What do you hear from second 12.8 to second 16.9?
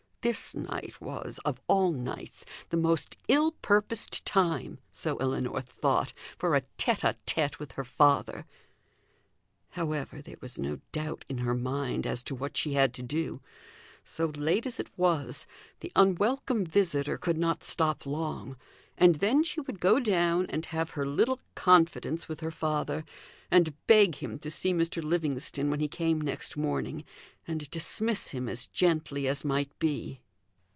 to do. So late as it was, the unwelcome